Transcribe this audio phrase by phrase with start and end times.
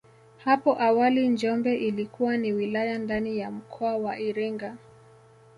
[0.37, 4.77] Hapo awali Njombe ilikuwa ni wilaya ndani ya mkoa wa Iringa